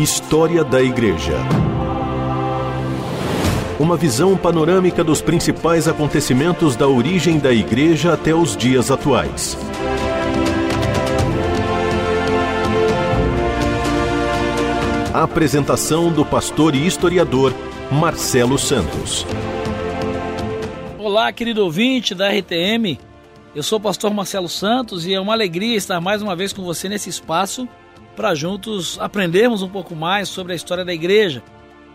[0.00, 1.36] História da Igreja.
[3.78, 9.58] Uma visão panorâmica dos principais acontecimentos da origem da Igreja até os dias atuais.
[15.12, 17.52] A apresentação do pastor e historiador
[17.92, 19.26] Marcelo Santos.
[20.98, 22.98] Olá, querido ouvinte da RTM.
[23.54, 26.62] Eu sou o pastor Marcelo Santos e é uma alegria estar mais uma vez com
[26.62, 27.68] você nesse espaço
[28.16, 31.42] para juntos aprendermos um pouco mais sobre a história da igreja.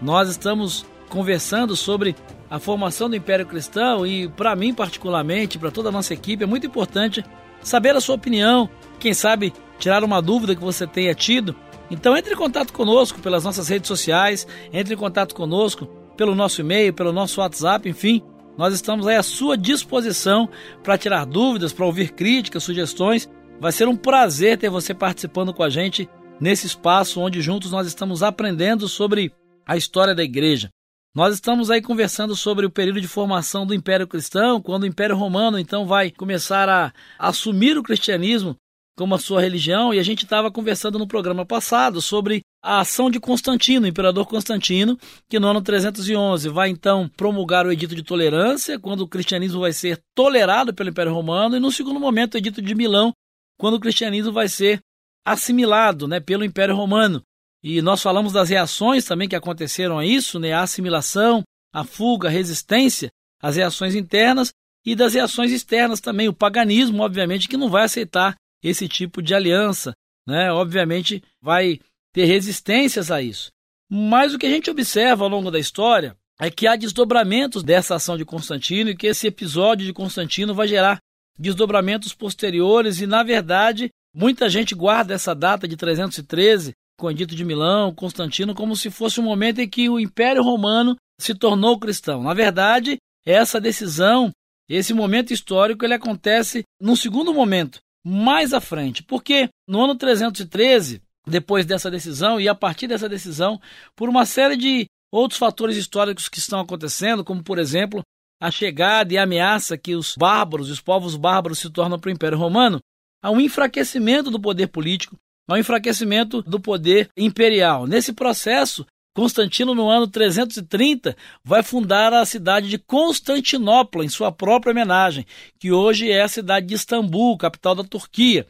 [0.00, 2.16] Nós estamos conversando sobre
[2.50, 6.46] a formação do Império Cristão e, para mim, particularmente, para toda a nossa equipe, é
[6.46, 7.24] muito importante
[7.62, 8.68] saber a sua opinião,
[8.98, 11.54] quem sabe tirar uma dúvida que você tenha tido.
[11.90, 16.60] Então, entre em contato conosco pelas nossas redes sociais, entre em contato conosco pelo nosso
[16.60, 18.22] e-mail, pelo nosso WhatsApp, enfim.
[18.56, 20.48] Nós estamos aí à sua disposição
[20.82, 23.28] para tirar dúvidas, para ouvir críticas, sugestões.
[23.60, 26.08] Vai ser um prazer ter você participando com a gente
[26.40, 29.32] nesse espaço onde juntos nós estamos aprendendo sobre
[29.66, 30.68] a história da igreja.
[31.14, 35.16] Nós estamos aí conversando sobre o período de formação do Império Cristão, quando o Império
[35.16, 38.56] Romano então vai começar a assumir o cristianismo
[38.96, 43.10] como a sua religião, e a gente estava conversando no programa passado sobre a ação
[43.10, 44.96] de Constantino, o imperador Constantino,
[45.28, 49.72] que no ano 311 vai então promulgar o Edito de Tolerância, quando o cristianismo vai
[49.72, 53.12] ser tolerado pelo Império Romano, e no segundo momento o Edito de Milão,
[53.58, 54.80] quando o cristianismo vai ser
[55.24, 57.22] assimilado né, pelo Império Romano.
[57.62, 62.28] E nós falamos das reações também que aconteceram a isso, né, a assimilação, a fuga,
[62.28, 63.10] a resistência,
[63.40, 64.52] as reações internas
[64.84, 69.34] e das reações externas também, o paganismo, obviamente, que não vai aceitar esse tipo de
[69.34, 69.94] aliança,
[70.26, 70.52] né?
[70.52, 71.80] Obviamente vai
[72.12, 73.50] ter resistências a isso.
[73.90, 77.94] Mas o que a gente observa ao longo da história é que há desdobramentos dessa
[77.94, 80.98] ação de Constantino e que esse episódio de Constantino vai gerar
[81.38, 87.34] desdobramentos posteriores e, na verdade, muita gente guarda essa data de 313, com o Edito
[87.34, 91.34] de Milão, Constantino, como se fosse o um momento em que o Império Romano se
[91.34, 92.22] tornou cristão.
[92.22, 94.30] Na verdade, essa decisão,
[94.68, 101.02] esse momento histórico, ele acontece num segundo momento, mais à frente, porque no ano 313,
[101.26, 103.60] depois dessa decisão e a partir dessa decisão,
[103.96, 108.02] por uma série de outros fatores históricos que estão acontecendo, como por exemplo
[108.40, 112.12] a chegada e a ameaça que os bárbaros, os povos bárbaros se tornam para o
[112.12, 112.80] Império Romano,
[113.22, 115.16] há um enfraquecimento do poder político,
[115.48, 117.86] há um enfraquecimento do poder imperial.
[117.86, 124.72] Nesse processo, Constantino, no ano 330, vai fundar a cidade de Constantinopla, em sua própria
[124.72, 125.24] homenagem,
[125.58, 128.46] que hoje é a cidade de Istambul, capital da Turquia.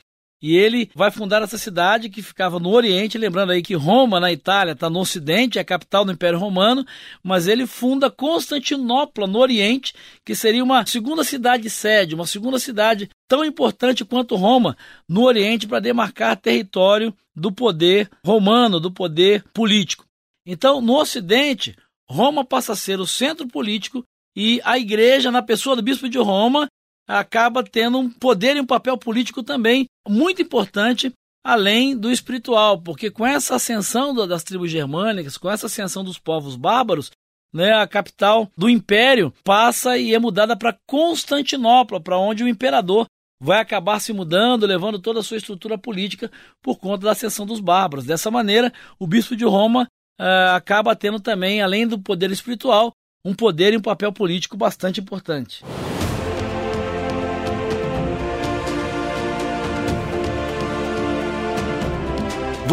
[0.46, 4.30] E ele vai fundar essa cidade que ficava no Oriente, lembrando aí que Roma, na
[4.30, 6.84] Itália, está no Ocidente, é a capital do Império Romano,
[7.22, 13.08] mas ele funda Constantinopla, no Oriente, que seria uma segunda cidade sede, uma segunda cidade
[13.26, 14.76] tão importante quanto Roma,
[15.08, 20.04] no Oriente, para demarcar território do poder romano, do poder político.
[20.44, 21.74] Então, no Ocidente,
[22.06, 24.04] Roma passa a ser o centro político
[24.36, 26.68] e a igreja, na pessoa do bispo de Roma,
[27.06, 31.12] acaba tendo um poder e um papel político também muito importante,
[31.44, 36.56] além do espiritual, porque com essa ascensão das tribos germânicas, com essa ascensão dos povos
[36.56, 37.10] bárbaros,
[37.52, 43.06] né, a capital do império passa e é mudada para Constantinopla, para onde o imperador
[43.40, 46.30] vai acabar se mudando, levando toda a sua estrutura política
[46.62, 48.06] por conta da ascensão dos bárbaros.
[48.06, 49.86] Dessa maneira, o bispo de Roma
[50.20, 52.92] uh, acaba tendo também, além do poder espiritual,
[53.24, 55.62] um poder e um papel político bastante importante.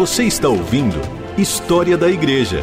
[0.02, 0.96] Você está ouvindo
[1.38, 2.58] História da Igreja.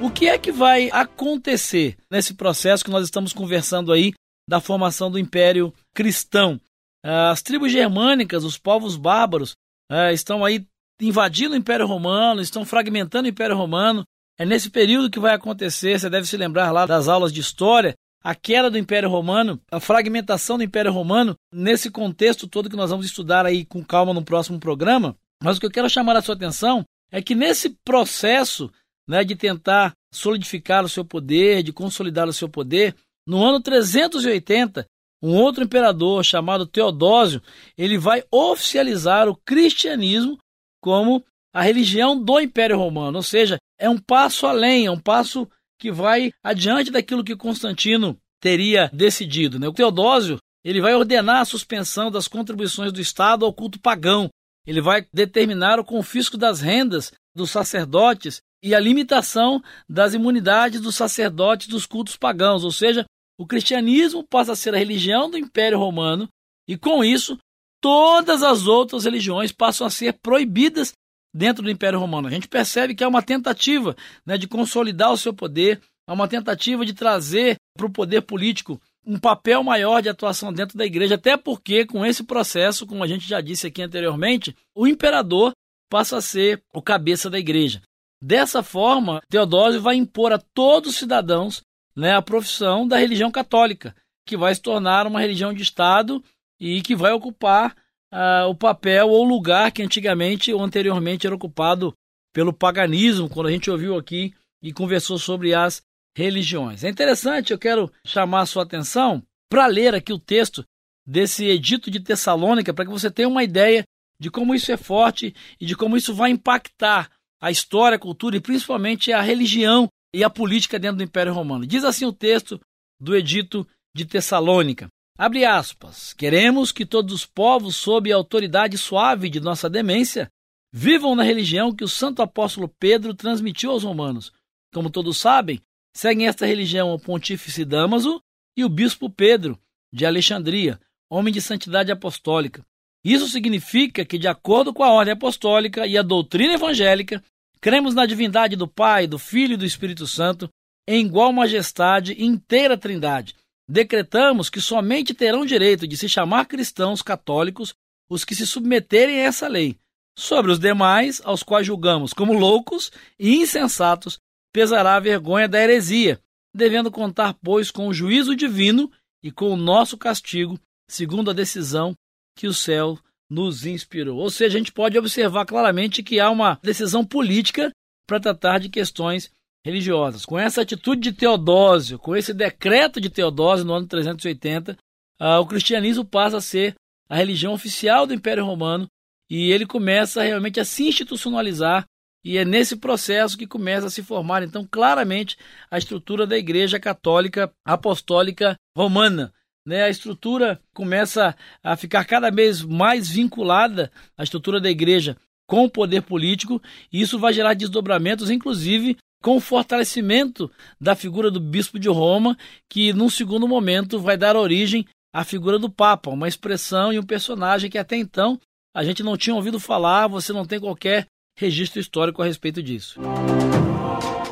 [0.00, 4.12] O que é que vai acontecer nesse processo que nós estamos conversando aí
[4.48, 6.60] da formação do Império Cristão?
[7.04, 9.56] Ah, as tribos germânicas, os povos bárbaros,
[9.90, 10.64] é, estão aí
[11.02, 14.04] invadindo o Império Romano, estão fragmentando o Império Romano.
[14.38, 17.96] É nesse período que vai acontecer, você deve se lembrar lá das aulas de história,
[18.22, 22.90] a queda do Império Romano, a fragmentação do Império Romano, nesse contexto todo que nós
[22.90, 25.16] vamos estudar aí com calma no próximo programa.
[25.42, 28.70] Mas o que eu quero chamar a sua atenção é que nesse processo
[29.08, 32.96] né, de tentar solidificar o seu poder, de consolidar o seu poder,
[33.26, 34.86] no ano 380,
[35.22, 37.42] um outro imperador chamado Teodósio,
[37.76, 40.38] ele vai oficializar o cristianismo
[40.80, 45.48] como a religião do Império Romano, ou seja, é um passo além, é um passo
[45.78, 49.58] que vai adiante daquilo que Constantino teria decidido.
[49.58, 49.68] Né?
[49.68, 54.28] O Teodósio ele vai ordenar a suspensão das contribuições do Estado ao culto pagão.
[54.66, 60.96] Ele vai determinar o confisco das rendas dos sacerdotes e a limitação das imunidades dos
[60.96, 63.04] sacerdotes dos cultos pagãos, ou seja,
[63.38, 66.28] o cristianismo passa a ser a religião do Império Romano
[66.66, 67.38] e, com isso,
[67.80, 70.92] todas as outras religiões passam a ser proibidas
[71.36, 72.28] dentro do Império Romano.
[72.28, 73.94] A gente percebe que é uma tentativa
[74.24, 78.80] né, de consolidar o seu poder, é uma tentativa de trazer para o poder político
[79.04, 83.06] um papel maior de atuação dentro da igreja, até porque com esse processo, como a
[83.06, 85.52] gente já disse aqui anteriormente, o imperador
[85.88, 87.82] passa a ser o cabeça da igreja.
[88.20, 91.62] Dessa forma, Teodósio vai impor a todos os cidadãos
[91.94, 93.94] né, a profissão da religião católica,
[94.26, 96.22] que vai se tornar uma religião de Estado
[96.58, 97.76] e que vai ocupar
[98.16, 101.94] uh, o papel ou lugar que antigamente ou anteriormente era ocupado
[102.34, 105.82] pelo paganismo, quando a gente ouviu aqui e conversou sobre as
[106.16, 106.82] religiões.
[106.82, 110.64] É interessante, eu quero chamar a sua atenção para ler aqui o texto
[111.06, 113.84] desse Edito de Tessalônica, para que você tenha uma ideia
[114.20, 117.10] de como isso é forte e de como isso vai impactar
[117.40, 121.66] a história, a cultura e principalmente a religião e a política dentro do Império Romano.
[121.66, 122.58] Diz assim o texto
[122.98, 124.88] do Edito de Tessalônica.
[125.18, 126.12] Abre aspas.
[126.12, 130.30] Queremos que todos os povos, sob a autoridade suave de nossa demência,
[130.70, 134.30] vivam na religião que o santo apóstolo Pedro transmitiu aos romanos.
[134.74, 135.60] Como todos sabem,
[135.94, 138.20] seguem esta religião o pontífice Damaso
[138.54, 139.58] e o bispo Pedro,
[139.90, 140.78] de Alexandria,
[141.08, 142.62] homem de santidade apostólica.
[143.02, 147.24] Isso significa que, de acordo com a ordem apostólica e a doutrina evangélica,
[147.60, 150.50] cremos na divindade do Pai, do Filho e do Espírito Santo,
[150.86, 153.34] em igual majestade e inteira trindade.
[153.68, 157.74] Decretamos que somente terão direito de se chamar cristãos católicos
[158.08, 159.76] os que se submeterem a essa lei.
[160.16, 164.18] Sobre os demais, aos quais julgamos como loucos e insensatos,
[164.52, 166.20] pesará a vergonha da heresia,
[166.54, 168.90] devendo contar, pois, com o juízo divino
[169.22, 170.58] e com o nosso castigo,
[170.88, 171.94] segundo a decisão
[172.36, 172.98] que o céu
[173.28, 174.18] nos inspirou.
[174.18, 177.70] Ou seja, a gente pode observar claramente que há uma decisão política
[178.06, 179.30] para tratar de questões
[179.66, 180.24] religiosas.
[180.24, 184.76] Com essa atitude de Teodósio, com esse decreto de Teodósio no ano 380, uh,
[185.18, 186.76] ah, o cristianismo passa a ser
[187.08, 188.86] a religião oficial do Império Romano
[189.28, 191.84] e ele começa realmente a se institucionalizar
[192.24, 195.36] e é nesse processo que começa a se formar então claramente
[195.68, 199.32] a estrutura da Igreja Católica Apostólica Romana,
[199.66, 205.16] né, a estrutura começa a ficar cada vez mais vinculada à estrutura da igreja
[205.48, 206.60] com o poder político,
[206.92, 208.96] e isso vai gerar desdobramentos, inclusive
[209.26, 210.48] com o fortalecimento
[210.80, 212.38] da figura do bispo de Roma,
[212.70, 217.02] que num segundo momento vai dar origem à figura do Papa, uma expressão e um
[217.02, 218.38] personagem que até então
[218.72, 223.00] a gente não tinha ouvido falar, você não tem qualquer registro histórico a respeito disso.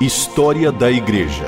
[0.00, 1.44] História da Igreja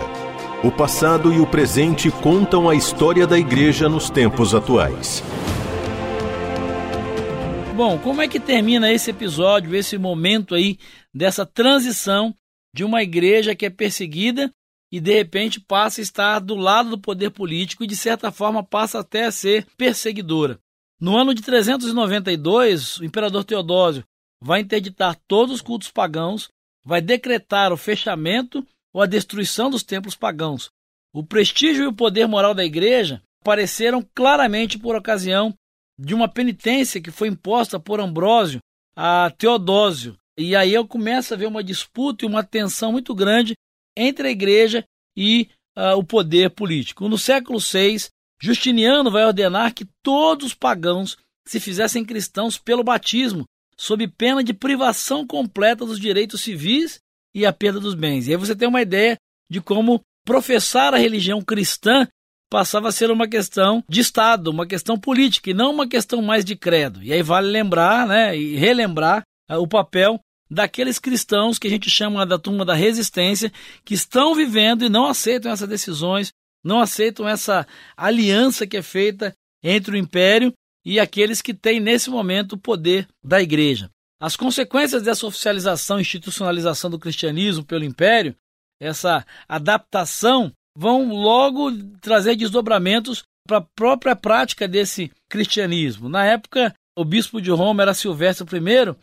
[0.64, 5.22] o passado e o presente contam a história da igreja nos tempos atuais.
[7.76, 10.78] Bom, como é que termina esse episódio, esse momento aí
[11.14, 12.34] dessa transição
[12.76, 14.52] de uma igreja que é perseguida
[14.92, 18.62] e de repente passa a estar do lado do poder político e de certa forma
[18.62, 20.60] passa até a ser perseguidora.
[21.00, 24.04] No ano de 392, o imperador Teodósio
[24.42, 26.50] vai interditar todos os cultos pagãos,
[26.84, 28.62] vai decretar o fechamento
[28.92, 30.70] ou a destruição dos templos pagãos.
[31.14, 35.54] O prestígio e o poder moral da igreja apareceram claramente por ocasião
[35.98, 38.60] de uma penitência que foi imposta por Ambrósio
[38.94, 40.14] a Teodósio.
[40.38, 43.54] E aí eu começo a ver uma disputa e uma tensão muito grande
[43.96, 44.84] entre a igreja
[45.16, 47.08] e uh, o poder político.
[47.08, 48.08] No século VI,
[48.40, 53.44] Justiniano vai ordenar que todos os pagãos se fizessem cristãos pelo batismo,
[53.76, 56.98] sob pena de privação completa dos direitos civis
[57.34, 58.26] e a perda dos bens.
[58.26, 59.16] E aí você tem uma ideia
[59.50, 62.06] de como professar a religião cristã
[62.50, 66.44] passava a ser uma questão de Estado, uma questão política e não uma questão mais
[66.44, 67.02] de credo.
[67.02, 71.90] E aí vale lembrar né, e relembrar uh, o papel daqueles cristãos que a gente
[71.90, 73.52] chama da turma da resistência,
[73.84, 76.32] que estão vivendo e não aceitam essas decisões,
[76.64, 80.52] não aceitam essa aliança que é feita entre o império
[80.84, 83.90] e aqueles que têm nesse momento o poder da igreja.
[84.20, 88.34] As consequências dessa oficialização e institucionalização do cristianismo pelo império,
[88.80, 96.08] essa adaptação, vão logo trazer desdobramentos para a própria prática desse cristianismo.
[96.08, 98.96] Na época, o bispo de Roma era Silvestre I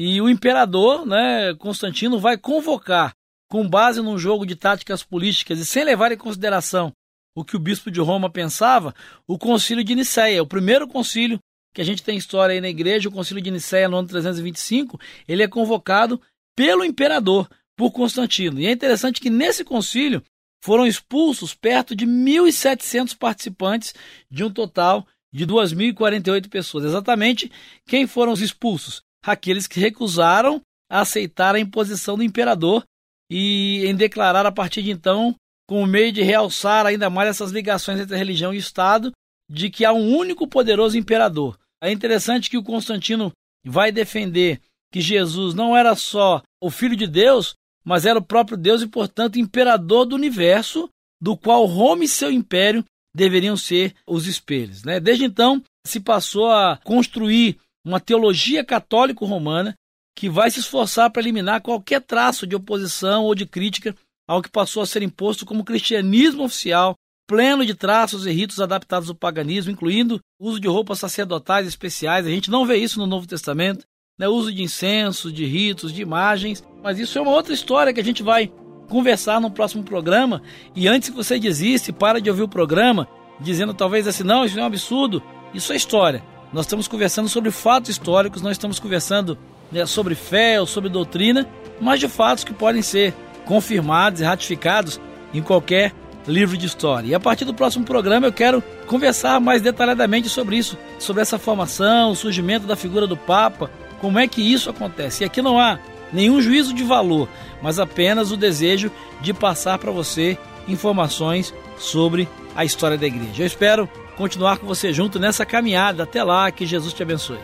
[0.00, 3.12] e o imperador, né, Constantino, vai convocar,
[3.50, 6.92] com base num jogo de táticas políticas e sem levar em consideração
[7.34, 8.94] o que o bispo de Roma pensava,
[9.26, 11.40] o concílio de Nicéia, o primeiro concílio
[11.74, 15.00] que a gente tem história aí na igreja, o Concílio de Nicéia no ano 325,
[15.26, 16.20] ele é convocado
[16.56, 18.60] pelo imperador, por Constantino.
[18.60, 20.22] E é interessante que nesse concílio
[20.62, 23.94] foram expulsos perto de 1.700 participantes
[24.30, 26.84] de um total de 2.048 pessoas.
[26.84, 27.50] Exatamente
[27.84, 29.02] quem foram os expulsos?
[29.24, 30.60] Aqueles que recusaram
[30.90, 32.84] aceitar a imposição do imperador
[33.30, 35.34] e em declarar a partir de então,
[35.68, 39.12] com o meio de realçar ainda mais essas ligações entre religião e Estado,
[39.50, 43.32] de que há um único poderoso imperador É interessante que o Constantino
[43.64, 44.60] vai defender
[44.92, 48.86] que Jesus não era só o Filho de Deus, mas era o próprio Deus e,
[48.86, 50.88] portanto, imperador do universo,
[51.20, 52.84] do qual Roma e seu império
[53.14, 54.82] deveriam ser os espelhos.
[54.84, 55.00] Né?
[55.00, 59.74] Desde então, se passou a construir uma teologia católico-romana
[60.16, 63.94] que vai se esforçar para eliminar qualquer traço de oposição ou de crítica
[64.26, 66.94] ao que passou a ser imposto como cristianismo oficial,
[67.26, 72.26] pleno de traços e ritos adaptados ao paganismo, incluindo uso de roupas sacerdotais especiais.
[72.26, 73.84] A gente não vê isso no Novo Testamento,
[74.18, 74.26] né?
[74.28, 78.04] uso de incenso, de ritos, de imagens, mas isso é uma outra história que a
[78.04, 78.52] gente vai
[78.88, 80.42] conversar no próximo programa.
[80.74, 83.06] E antes que você desiste, para de ouvir o programa,
[83.40, 85.22] dizendo talvez assim, não, isso é um absurdo.
[85.54, 86.22] Isso é história.
[86.52, 89.36] Nós estamos conversando sobre fatos históricos, nós estamos conversando
[89.70, 91.46] né, sobre fé ou sobre doutrina,
[91.80, 93.14] mas de fatos que podem ser
[93.44, 95.00] confirmados e ratificados
[95.32, 95.92] em qualquer
[96.26, 97.08] livro de história.
[97.08, 101.38] E a partir do próximo programa eu quero conversar mais detalhadamente sobre isso, sobre essa
[101.38, 105.22] formação, o surgimento da figura do Papa, como é que isso acontece.
[105.22, 105.78] E aqui não há
[106.12, 107.28] nenhum juízo de valor,
[107.62, 108.90] mas apenas o desejo
[109.20, 113.42] de passar para você informações sobre a história da igreja.
[113.42, 113.88] Eu espero
[114.18, 116.02] continuar com você junto nessa caminhada.
[116.02, 117.38] Até lá, que Jesus te abençoe.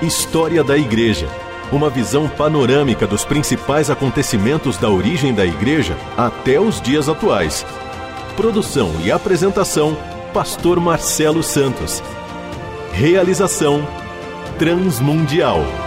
[0.00, 1.28] História da Igreja.
[1.72, 7.66] Uma visão panorâmica dos principais acontecimentos da origem da Igreja até os dias atuais.
[8.36, 9.96] Produção e apresentação:
[10.32, 12.02] Pastor Marcelo Santos.
[12.92, 13.86] Realização:
[14.58, 15.83] Transmundial.